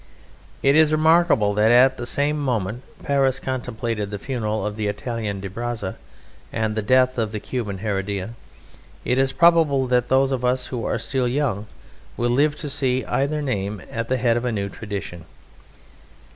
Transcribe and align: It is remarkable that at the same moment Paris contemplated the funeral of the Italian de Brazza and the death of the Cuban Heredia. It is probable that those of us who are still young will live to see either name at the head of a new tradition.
It 0.63 0.75
is 0.75 0.91
remarkable 0.91 1.53
that 1.53 1.69
at 1.69 1.97
the 1.97 2.07
same 2.07 2.39
moment 2.43 2.81
Paris 3.03 3.39
contemplated 3.39 4.09
the 4.09 4.17
funeral 4.17 4.65
of 4.65 4.75
the 4.75 4.87
Italian 4.87 5.39
de 5.39 5.47
Brazza 5.47 5.95
and 6.51 6.73
the 6.73 6.81
death 6.81 7.19
of 7.19 7.31
the 7.31 7.39
Cuban 7.39 7.77
Heredia. 7.77 8.31
It 9.05 9.19
is 9.19 9.31
probable 9.31 9.85
that 9.85 10.09
those 10.09 10.31
of 10.31 10.43
us 10.43 10.65
who 10.73 10.85
are 10.85 10.97
still 10.97 11.27
young 11.27 11.67
will 12.17 12.31
live 12.31 12.55
to 12.61 12.67
see 12.67 13.05
either 13.05 13.43
name 13.43 13.79
at 13.91 14.07
the 14.07 14.17
head 14.17 14.37
of 14.37 14.43
a 14.45 14.51
new 14.51 14.69
tradition. 14.69 15.25